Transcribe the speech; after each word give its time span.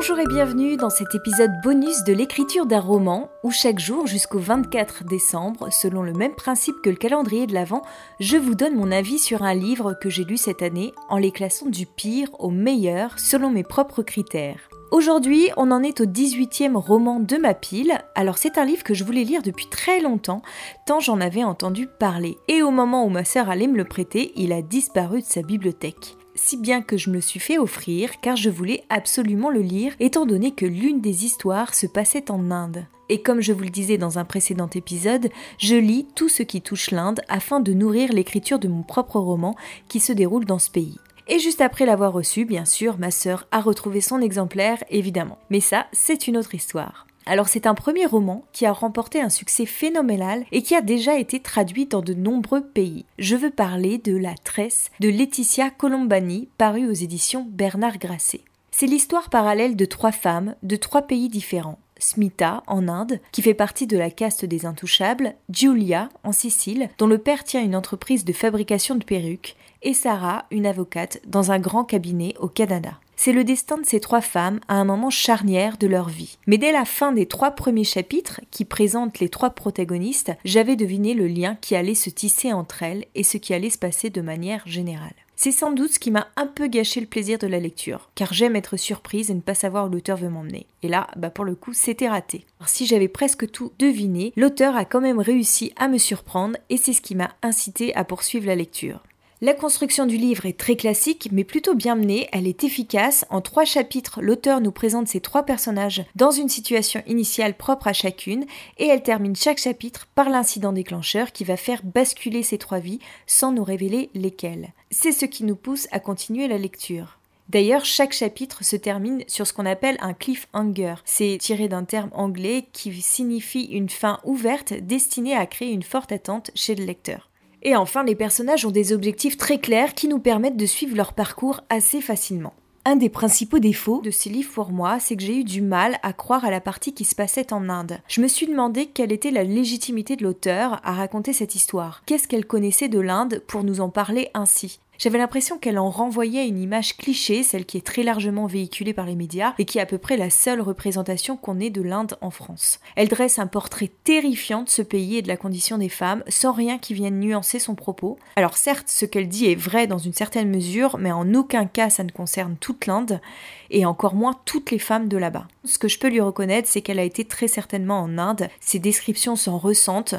Bonjour 0.00 0.18
et 0.18 0.26
bienvenue 0.26 0.78
dans 0.78 0.88
cet 0.88 1.14
épisode 1.14 1.50
bonus 1.62 2.04
de 2.04 2.14
l'écriture 2.14 2.64
d'un 2.64 2.80
roman 2.80 3.28
où 3.44 3.50
chaque 3.50 3.78
jour 3.78 4.06
jusqu'au 4.06 4.38
24 4.38 5.04
décembre, 5.04 5.70
selon 5.70 6.02
le 6.02 6.14
même 6.14 6.34
principe 6.34 6.80
que 6.82 6.88
le 6.88 6.96
calendrier 6.96 7.46
de 7.46 7.52
l'Avent, 7.52 7.82
je 8.18 8.38
vous 8.38 8.54
donne 8.54 8.76
mon 8.76 8.90
avis 8.92 9.18
sur 9.18 9.42
un 9.42 9.52
livre 9.52 9.92
que 9.92 10.08
j'ai 10.08 10.24
lu 10.24 10.38
cette 10.38 10.62
année 10.62 10.94
en 11.10 11.18
les 11.18 11.32
classant 11.32 11.66
du 11.66 11.84
pire 11.84 12.30
au 12.38 12.48
meilleur 12.48 13.18
selon 13.18 13.50
mes 13.50 13.62
propres 13.62 14.02
critères. 14.02 14.70
Aujourd'hui, 14.90 15.50
on 15.58 15.70
en 15.70 15.82
est 15.82 16.00
au 16.00 16.06
18e 16.06 16.76
roman 16.76 17.20
de 17.20 17.36
ma 17.36 17.52
pile. 17.52 17.98
Alors 18.14 18.38
c'est 18.38 18.56
un 18.56 18.64
livre 18.64 18.84
que 18.84 18.94
je 18.94 19.04
voulais 19.04 19.24
lire 19.24 19.42
depuis 19.42 19.66
très 19.66 20.00
longtemps, 20.00 20.40
tant 20.86 21.00
j'en 21.00 21.20
avais 21.20 21.44
entendu 21.44 21.86
parler. 21.86 22.38
Et 22.48 22.62
au 22.62 22.70
moment 22.70 23.04
où 23.04 23.10
ma 23.10 23.26
sœur 23.26 23.50
allait 23.50 23.66
me 23.66 23.76
le 23.76 23.84
prêter, 23.84 24.32
il 24.36 24.54
a 24.54 24.62
disparu 24.62 25.20
de 25.20 25.26
sa 25.26 25.42
bibliothèque 25.42 26.16
si 26.42 26.56
bien 26.56 26.80
que 26.80 26.96
je 26.96 27.10
me 27.10 27.20
suis 27.20 27.38
fait 27.38 27.58
offrir 27.58 28.18
car 28.20 28.34
je 28.34 28.48
voulais 28.48 28.82
absolument 28.88 29.50
le 29.50 29.60
lire 29.60 29.92
étant 30.00 30.24
donné 30.24 30.52
que 30.52 30.64
l'une 30.64 31.00
des 31.00 31.24
histoires 31.26 31.74
se 31.74 31.86
passait 31.86 32.30
en 32.30 32.50
Inde. 32.50 32.86
Et 33.10 33.20
comme 33.20 33.40
je 33.40 33.52
vous 33.52 33.64
le 33.64 33.70
disais 33.70 33.98
dans 33.98 34.18
un 34.18 34.24
précédent 34.24 34.70
épisode, 34.74 35.28
je 35.58 35.76
lis 35.76 36.06
tout 36.14 36.28
ce 36.28 36.42
qui 36.42 36.62
touche 36.62 36.92
l'Inde 36.92 37.20
afin 37.28 37.60
de 37.60 37.74
nourrir 37.74 38.12
l'écriture 38.12 38.58
de 38.58 38.68
mon 38.68 38.82
propre 38.82 39.18
roman 39.18 39.54
qui 39.88 40.00
se 40.00 40.12
déroule 40.12 40.46
dans 40.46 40.58
ce 40.58 40.70
pays. 40.70 40.96
Et 41.28 41.38
juste 41.38 41.60
après 41.60 41.86
l'avoir 41.86 42.12
reçu, 42.12 42.44
bien 42.46 42.64
sûr, 42.64 42.98
ma 42.98 43.10
sœur 43.10 43.46
a 43.50 43.60
retrouvé 43.60 44.00
son 44.00 44.20
exemplaire, 44.20 44.82
évidemment. 44.90 45.38
Mais 45.50 45.60
ça, 45.60 45.86
c'est 45.92 46.26
une 46.26 46.36
autre 46.36 46.54
histoire. 46.54 47.06
Alors 47.30 47.46
c'est 47.46 47.68
un 47.68 47.74
premier 47.74 48.06
roman 48.06 48.42
qui 48.50 48.66
a 48.66 48.72
remporté 48.72 49.20
un 49.20 49.28
succès 49.28 49.64
phénoménal 49.64 50.44
et 50.50 50.62
qui 50.64 50.74
a 50.74 50.80
déjà 50.80 51.16
été 51.16 51.38
traduit 51.38 51.86
dans 51.86 52.00
de 52.00 52.12
nombreux 52.12 52.60
pays. 52.60 53.04
Je 53.20 53.36
veux 53.36 53.52
parler 53.52 53.98
de 53.98 54.16
La 54.16 54.34
Tresse 54.34 54.90
de 54.98 55.08
Laetitia 55.08 55.70
Colombani, 55.70 56.48
paru 56.58 56.88
aux 56.88 56.92
éditions 56.92 57.46
Bernard 57.48 57.98
Grasset. 57.98 58.40
C'est 58.72 58.86
l'histoire 58.86 59.30
parallèle 59.30 59.76
de 59.76 59.84
trois 59.84 60.10
femmes 60.10 60.56
de 60.64 60.74
trois 60.74 61.02
pays 61.02 61.28
différents. 61.28 61.78
Smita 62.00 62.64
en 62.66 62.88
Inde, 62.88 63.20
qui 63.30 63.42
fait 63.42 63.54
partie 63.54 63.86
de 63.86 63.96
la 63.96 64.10
caste 64.10 64.44
des 64.44 64.66
intouchables, 64.66 65.34
Giulia 65.50 66.08
en 66.24 66.32
Sicile, 66.32 66.88
dont 66.98 67.06
le 67.06 67.18
père 67.18 67.44
tient 67.44 67.62
une 67.62 67.76
entreprise 67.76 68.24
de 68.24 68.32
fabrication 68.32 68.96
de 68.96 69.04
perruques, 69.04 69.54
et 69.82 69.94
Sarah, 69.94 70.46
une 70.50 70.66
avocate, 70.66 71.20
dans 71.26 71.52
un 71.52 71.60
grand 71.60 71.84
cabinet 71.84 72.34
au 72.40 72.48
Canada. 72.48 72.98
C'est 73.22 73.34
le 73.34 73.44
destin 73.44 73.76
de 73.76 73.84
ces 73.84 74.00
trois 74.00 74.22
femmes 74.22 74.60
à 74.66 74.76
un 74.76 74.84
moment 74.84 75.10
charnière 75.10 75.76
de 75.76 75.86
leur 75.86 76.08
vie. 76.08 76.38
Mais 76.46 76.56
dès 76.56 76.72
la 76.72 76.86
fin 76.86 77.12
des 77.12 77.26
trois 77.26 77.50
premiers 77.50 77.84
chapitres, 77.84 78.40
qui 78.50 78.64
présentent 78.64 79.18
les 79.18 79.28
trois 79.28 79.50
protagonistes, 79.50 80.32
j'avais 80.46 80.74
deviné 80.74 81.12
le 81.12 81.26
lien 81.26 81.58
qui 81.60 81.76
allait 81.76 81.94
se 81.94 82.08
tisser 82.08 82.54
entre 82.54 82.82
elles 82.82 83.04
et 83.14 83.22
ce 83.22 83.36
qui 83.36 83.52
allait 83.52 83.68
se 83.68 83.76
passer 83.76 84.08
de 84.08 84.22
manière 84.22 84.66
générale. 84.66 85.12
C'est 85.36 85.52
sans 85.52 85.72
doute 85.72 85.92
ce 85.92 85.98
qui 85.98 86.10
m'a 86.10 86.28
un 86.36 86.46
peu 86.46 86.66
gâché 86.66 86.98
le 86.98 87.06
plaisir 87.06 87.36
de 87.36 87.46
la 87.46 87.60
lecture, 87.60 88.08
car 88.14 88.32
j'aime 88.32 88.56
être 88.56 88.78
surprise 88.78 89.30
et 89.30 89.34
ne 89.34 89.42
pas 89.42 89.54
savoir 89.54 89.84
où 89.84 89.90
l'auteur 89.90 90.16
veut 90.16 90.30
m'emmener. 90.30 90.66
Et 90.82 90.88
là, 90.88 91.06
bah 91.16 91.28
pour 91.28 91.44
le 91.44 91.54
coup, 91.54 91.74
c'était 91.74 92.08
raté. 92.08 92.46
Alors, 92.58 92.70
si 92.70 92.86
j'avais 92.86 93.08
presque 93.08 93.50
tout 93.50 93.70
deviné, 93.78 94.32
l'auteur 94.34 94.76
a 94.76 94.86
quand 94.86 95.02
même 95.02 95.20
réussi 95.20 95.74
à 95.76 95.88
me 95.88 95.98
surprendre 95.98 96.56
et 96.70 96.78
c'est 96.78 96.94
ce 96.94 97.02
qui 97.02 97.14
m'a 97.14 97.32
incité 97.42 97.94
à 97.94 98.04
poursuivre 98.04 98.46
la 98.46 98.54
lecture. 98.54 99.02
La 99.42 99.54
construction 99.54 100.04
du 100.04 100.18
livre 100.18 100.44
est 100.44 100.58
très 100.58 100.76
classique, 100.76 101.30
mais 101.32 101.44
plutôt 101.44 101.74
bien 101.74 101.94
menée, 101.94 102.28
elle 102.30 102.46
est 102.46 102.62
efficace. 102.62 103.24
En 103.30 103.40
trois 103.40 103.64
chapitres, 103.64 104.20
l'auteur 104.20 104.60
nous 104.60 104.70
présente 104.70 105.08
ces 105.08 105.20
trois 105.20 105.44
personnages 105.44 106.04
dans 106.14 106.30
une 106.30 106.50
situation 106.50 107.02
initiale 107.06 107.54
propre 107.54 107.88
à 107.88 107.94
chacune, 107.94 108.44
et 108.76 108.86
elle 108.88 109.02
termine 109.02 109.34
chaque 109.34 109.56
chapitre 109.56 110.08
par 110.14 110.28
l'incident 110.28 110.74
déclencheur 110.74 111.32
qui 111.32 111.44
va 111.44 111.56
faire 111.56 111.80
basculer 111.84 112.42
ces 112.42 112.58
trois 112.58 112.80
vies 112.80 112.98
sans 113.26 113.50
nous 113.50 113.64
révéler 113.64 114.10
lesquelles. 114.12 114.74
C'est 114.90 115.10
ce 115.10 115.24
qui 115.24 115.44
nous 115.44 115.56
pousse 115.56 115.88
à 115.90 116.00
continuer 116.00 116.46
la 116.46 116.58
lecture. 116.58 117.18
D'ailleurs, 117.48 117.86
chaque 117.86 118.12
chapitre 118.12 118.62
se 118.62 118.76
termine 118.76 119.24
sur 119.26 119.46
ce 119.46 119.54
qu'on 119.54 119.64
appelle 119.64 119.96
un 120.00 120.12
cliffhanger. 120.12 120.96
C'est 121.06 121.38
tiré 121.40 121.66
d'un 121.66 121.84
terme 121.84 122.10
anglais 122.12 122.66
qui 122.74 122.92
signifie 123.00 123.64
une 123.64 123.88
fin 123.88 124.20
ouverte 124.24 124.74
destinée 124.74 125.34
à 125.34 125.46
créer 125.46 125.72
une 125.72 125.82
forte 125.82 126.12
attente 126.12 126.50
chez 126.54 126.74
le 126.74 126.84
lecteur. 126.84 127.29
Et 127.62 127.76
enfin, 127.76 128.04
les 128.04 128.14
personnages 128.14 128.64
ont 128.64 128.70
des 128.70 128.92
objectifs 128.92 129.36
très 129.36 129.58
clairs 129.58 129.94
qui 129.94 130.08
nous 130.08 130.18
permettent 130.18 130.56
de 130.56 130.66
suivre 130.66 130.96
leur 130.96 131.12
parcours 131.12 131.60
assez 131.68 132.00
facilement. 132.00 132.54
Un 132.86 132.96
des 132.96 133.10
principaux 133.10 133.58
défauts 133.58 134.00
de 134.00 134.10
ces 134.10 134.30
livres 134.30 134.52
pour 134.54 134.70
moi, 134.70 134.98
c'est 135.00 135.14
que 135.14 135.22
j'ai 135.22 135.36
eu 135.36 135.44
du 135.44 135.60
mal 135.60 135.98
à 136.02 136.14
croire 136.14 136.46
à 136.46 136.50
la 136.50 136.62
partie 136.62 136.94
qui 136.94 137.04
se 137.04 137.14
passait 137.14 137.52
en 137.52 137.68
Inde. 137.68 137.98
Je 138.08 138.22
me 138.22 138.28
suis 138.28 138.46
demandé 138.46 138.86
quelle 138.86 139.12
était 139.12 139.30
la 139.30 139.44
légitimité 139.44 140.16
de 140.16 140.24
l'auteur 140.24 140.80
à 140.82 140.92
raconter 140.92 141.34
cette 141.34 141.54
histoire. 141.54 142.02
Qu'est-ce 142.06 142.26
qu'elle 142.26 142.46
connaissait 142.46 142.88
de 142.88 142.98
l'Inde 142.98 143.42
pour 143.46 143.64
nous 143.64 143.82
en 143.82 143.90
parler 143.90 144.30
ainsi? 144.32 144.80
J'avais 145.00 145.16
l'impression 145.16 145.56
qu'elle 145.56 145.78
en 145.78 145.88
renvoyait 145.88 146.46
une 146.46 146.60
image 146.60 146.98
cliché, 146.98 147.42
celle 147.42 147.64
qui 147.64 147.78
est 147.78 147.86
très 147.86 148.02
largement 148.02 148.46
véhiculée 148.46 148.92
par 148.92 149.06
les 149.06 149.14
médias 149.14 149.54
et 149.58 149.64
qui 149.64 149.78
est 149.78 149.80
à 149.80 149.86
peu 149.86 149.96
près 149.96 150.18
la 150.18 150.28
seule 150.28 150.60
représentation 150.60 151.38
qu'on 151.38 151.58
ait 151.58 151.70
de 151.70 151.80
l'Inde 151.80 152.18
en 152.20 152.30
France. 152.30 152.80
Elle 152.96 153.08
dresse 153.08 153.38
un 153.38 153.46
portrait 153.46 153.90
terrifiant 154.04 154.62
de 154.62 154.68
ce 154.68 154.82
pays 154.82 155.16
et 155.16 155.22
de 155.22 155.28
la 155.28 155.38
condition 155.38 155.78
des 155.78 155.88
femmes, 155.88 156.22
sans 156.28 156.52
rien 156.52 156.76
qui 156.76 156.92
vienne 156.92 157.18
nuancer 157.18 157.58
son 157.58 157.74
propos. 157.74 158.18
Alors 158.36 158.58
certes, 158.58 158.88
ce 158.88 159.06
qu'elle 159.06 159.28
dit 159.28 159.50
est 159.50 159.54
vrai 159.54 159.86
dans 159.86 159.96
une 159.96 160.12
certaine 160.12 160.50
mesure, 160.50 160.98
mais 160.98 161.12
en 161.12 161.32
aucun 161.32 161.64
cas 161.64 161.88
ça 161.88 162.04
ne 162.04 162.10
concerne 162.10 162.56
toute 162.60 162.84
l'Inde, 162.84 163.22
et 163.70 163.86
encore 163.86 164.14
moins 164.14 164.38
toutes 164.44 164.70
les 164.70 164.78
femmes 164.78 165.08
de 165.08 165.16
là-bas. 165.16 165.48
Ce 165.64 165.78
que 165.78 165.88
je 165.88 165.98
peux 165.98 166.08
lui 166.08 166.20
reconnaître, 166.20 166.68
c'est 166.68 166.82
qu'elle 166.82 166.98
a 166.98 167.04
été 167.04 167.24
très 167.24 167.48
certainement 167.48 168.00
en 168.00 168.18
Inde, 168.18 168.50
ses 168.60 168.78
descriptions 168.78 169.34
s'en 169.34 169.56
ressentent, 169.56 170.16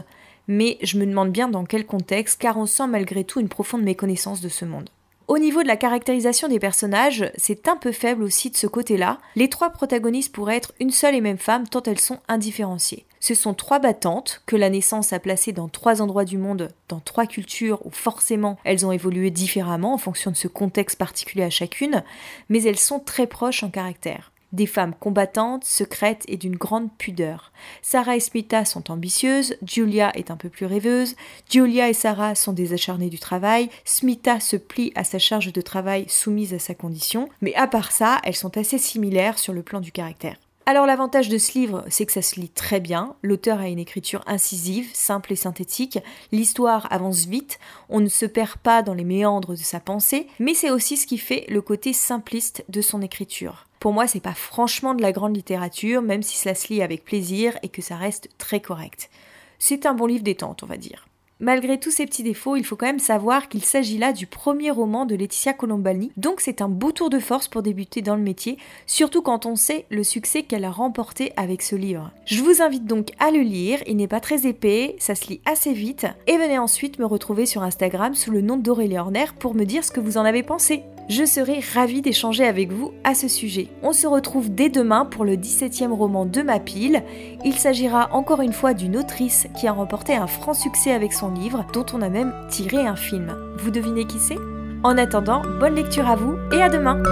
mais 0.52 0.78
je 0.82 0.98
me 0.98 1.06
demande 1.06 1.32
bien 1.32 1.48
dans 1.48 1.64
quel 1.64 1.86
contexte, 1.86 2.40
car 2.40 2.58
on 2.58 2.66
sent 2.66 2.88
malgré 2.88 3.24
tout 3.24 3.40
une 3.40 3.48
profonde 3.48 3.84
méconnaissance 3.84 4.42
de 4.42 4.50
ce 4.50 4.66
monde. 4.66 4.90
Au 5.30 5.38
niveau 5.38 5.64
de 5.64 5.68
la 5.68 5.78
caractérisation 5.78 6.50
des 6.50 6.60
personnages, 6.60 7.32
c'est 7.38 7.70
un 7.70 7.78
peu 7.78 7.94
faible 7.94 8.22
aussi 8.22 8.50
de 8.50 8.58
ce 8.58 8.68
côté-là. 8.68 9.20
Les 9.38 9.48
trois 9.48 9.70
protagonistes 9.70 10.34
pourraient 10.34 10.58
être 10.58 10.74
une 10.82 10.92
seule 10.92 11.16
et 11.16 11.22
même 11.22 11.38
femme 11.38 11.70
tant 11.70 11.82
elles 11.84 12.02
sont 12.02 12.20
indifférenciées. 12.28 13.06
Ce 13.22 13.34
sont 13.34 13.54
trois 13.54 13.80
battantes 13.80 14.42
que 14.46 14.58
la 14.58 14.70
naissance 14.70 15.14
a 15.14 15.20
placées 15.20 15.54
dans 15.54 15.70
trois 15.70 16.02
endroits 16.02 16.26
du 16.26 16.38
monde, 16.38 16.68
dans 16.90 17.00
trois 17.00 17.28
cultures 17.28 17.86
où 17.86 17.92
forcément 17.92 18.60
elles 18.66 18.86
ont 18.86 18.92
évolué 18.92 19.32
différemment 19.32 19.94
en 19.94 19.98
fonction 19.98 20.32
de 20.32 20.36
ce 20.36 20.50
contexte 20.50 20.98
particulier 20.98 21.46
à 21.46 21.50
chacune, 21.50 22.04
mais 22.50 22.62
elles 22.64 22.80
sont 22.80 23.00
très 23.00 23.28
proches 23.28 23.64
en 23.64 23.70
caractère 23.70 24.32
des 24.54 24.66
femmes 24.66 24.94
combattantes, 25.00 25.64
secrètes 25.64 26.24
et 26.28 26.38
d'une 26.38 26.56
grande 26.56 26.92
pudeur. 26.98 27.52
Sarah 27.82 28.16
et 28.16 28.20
Smita 28.20 28.66
sont 28.66 28.92
ambitieuses, 28.92 29.56
Julia 29.66 30.12
est 30.16 30.32
un 30.32 30.38
peu 30.38 30.50
plus 30.50 30.66
rêveuse, 30.66 31.16
Julia 31.50 31.90
et 31.90 31.94
Sarah 31.94 32.36
sont 32.36 32.54
des 32.54 32.74
acharnées 32.74 33.10
du 33.10 33.20
travail, 33.20 33.70
Smita 33.86 34.40
se 34.40 34.56
plie 34.56 34.92
à 34.96 35.04
sa 35.04 35.20
charge 35.20 35.54
de 35.54 35.62
travail 35.62 36.06
soumise 36.08 36.54
à 36.54 36.60
sa 36.60 36.74
condition, 36.74 37.30
mais 37.42 37.54
à 37.56 37.68
part 37.68 37.92
ça, 37.92 38.20
elles 38.24 38.36
sont 38.36 38.58
assez 38.58 38.78
similaires 38.78 39.40
sur 39.40 39.54
le 39.54 39.64
plan 39.64 39.80
du 39.80 39.92
caractère. 39.92 40.38
Alors 40.68 40.86
l'avantage 40.86 41.28
de 41.28 41.40
ce 41.40 41.58
livre, 41.58 41.84
c'est 41.90 42.06
que 42.06 42.14
ça 42.14 42.22
se 42.22 42.40
lit 42.40 42.50
très 42.50 42.80
bien, 42.80 43.16
l'auteur 43.24 43.60
a 43.60 43.68
une 43.68 43.80
écriture 43.80 44.24
incisive, 44.28 44.90
simple 44.94 45.34
et 45.34 45.36
synthétique, 45.36 46.00
l'histoire 46.32 46.88
avance 46.92 47.26
vite, 47.26 47.60
on 47.90 48.00
ne 48.00 48.08
se 48.08 48.28
perd 48.28 48.58
pas 48.58 48.84
dans 48.84 48.94
les 48.94 49.04
méandres 49.04 49.52
de 49.52 49.56
sa 49.56 49.80
pensée, 49.80 50.28
mais 50.40 50.54
c'est 50.54 50.70
aussi 50.70 50.98
ce 50.98 51.08
qui 51.08 51.18
fait 51.18 51.46
le 51.50 51.62
côté 51.62 51.94
simpliste 51.94 52.64
de 52.70 52.82
son 52.82 53.02
écriture. 53.02 53.68
Pour 53.81 53.94
moi, 53.94 54.06
c'est 54.06 54.19
pas 54.19 54.36
franchement 54.36 54.94
de 54.94 55.02
la 55.02 55.12
grande 55.12 55.36
littérature, 55.36 56.03
même 56.03 56.22
si 56.22 56.38
cela 56.38 56.53
se 56.53 56.72
lit 56.72 56.84
avec 56.84 57.03
plaisir 57.03 57.58
et 57.64 57.68
que 57.68 57.81
ça 57.81 57.96
reste 57.96 58.30
très 58.38 58.59
correct. 58.59 59.09
C'est 59.58 59.88
un 59.88 59.96
bon 59.96 60.06
livre 60.06 60.24
détente, 60.24 60.62
on 60.62 60.68
va 60.68 60.78
dire. 60.78 61.08
Malgré 61.40 61.80
tous 61.80 61.90
ces 61.90 62.06
petits 62.06 62.22
défauts, 62.22 62.56
il 62.56 62.64
faut 62.64 62.75
quand 62.75 62.86
même 62.86 63.00
savoir 63.00 63.50
qu'il 63.50 63.64
s'agit 63.64 63.97
là 63.97 64.14
du 64.14 64.28
premier 64.28 64.70
roman 64.70 65.08
de 65.08 65.16
Laetitia 65.16 65.53
Colombani, 65.53 66.12
donc 66.16 66.41
c'est 66.41 66.62
un 66.62 66.70
beau 66.70 66.91
tour 66.91 67.09
de 67.09 67.18
force 67.18 67.47
pour 67.47 67.64
débuter 67.64 68.03
dans 68.03 68.16
le 68.16 68.22
métier, 68.22 68.59
surtout 68.86 69.24
quand 69.24 69.47
on 69.47 69.56
sait 69.56 69.88
le 69.90 70.03
succès 70.03 70.44
qu'elle 70.44 70.66
a 70.66 70.70
remporté 70.70 71.34
avec 71.36 71.64
ce 71.64 71.75
livre. 71.75 72.12
Je 72.28 72.44
vous 72.44 72.62
invite 72.62 72.86
donc 72.86 73.08
à 73.18 73.31
le 73.31 73.40
lire, 73.40 73.80
il 73.88 73.97
n'est 73.97 74.08
pas 74.08 74.20
très 74.20 74.46
épais, 74.46 74.96
ça 75.00 75.16
se 75.16 75.28
lit 75.28 75.41
assez 75.46 75.74
vite, 75.74 76.06
et 76.28 76.38
venez 76.38 76.59
ensuite 76.59 77.00
me 77.00 77.06
retrouver 77.06 77.47
sur 77.47 77.64
Instagram 77.64 78.14
sous 78.14 78.30
le 78.30 78.41
nom 78.41 78.58
d'Aurélie 78.58 79.00
Horner 79.00 79.25
pour 79.40 79.56
me 79.56 79.64
dire 79.64 79.84
ce 79.84 79.90
que 79.90 80.00
vous 80.00 80.20
en 80.20 80.25
avez 80.25 80.44
pensé. 80.44 80.84
Je 81.12 81.26
serai 81.26 81.60
ravie 81.74 82.02
d'échanger 82.02 82.46
avec 82.46 82.72
vous 82.72 82.94
à 83.03 83.16
ce 83.16 83.28
sujet. 83.28 83.68
On 83.84 83.91
se 83.91 84.08
retrouve 84.08 84.50
dès 84.50 84.70
demain 84.70 85.03
pour 85.03 85.26
le 85.26 85.35
17e 85.35 85.91
roman 85.91 86.26
de 86.26 86.41
ma 86.41 86.58
pile. 86.58 87.03
Il 87.44 87.56
s'agira 87.56 88.08
encore 88.14 88.40
une 88.40 88.53
fois 88.53 88.74
d'une 88.74 88.96
autrice 88.96 89.47
qui 89.59 89.68
a 89.68 89.74
remporté 89.74 90.16
un 90.16 90.28
franc 90.28 90.53
succès 90.53 90.94
avec 90.94 91.12
son 91.12 91.32
livre, 91.32 91.66
dont 91.74 91.85
on 91.91 92.02
a 92.02 92.08
même 92.08 92.34
tiré 92.50 92.88
un 92.88 92.96
film. 92.96 93.35
Vous 93.58 93.72
devinez 93.72 94.06
qui 94.06 94.20
c'est? 94.20 94.40
En 94.84 94.97
attendant, 94.97 95.41
bonne 95.59 95.76
lecture 95.76 96.09
à 96.09 96.16
vous 96.16 96.38
et 96.53 96.62
à 96.62 96.70
demain 96.70 97.03